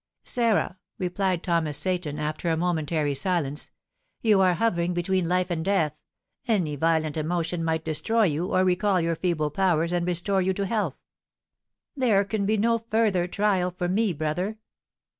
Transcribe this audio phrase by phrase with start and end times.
[0.25, 3.69] "Sarah," replied Thomas Seyton, after a momentary silence,
[4.23, 5.95] "you are hovering between life and death,
[6.47, 10.65] any violent emotion might destroy you or recall your feeble powers and restore you to
[10.65, 10.97] health."
[11.95, 14.57] "There can be no further trial for me, brother!"